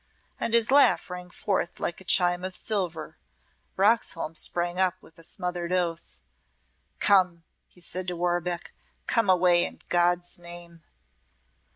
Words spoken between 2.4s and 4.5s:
of silver. Roxholm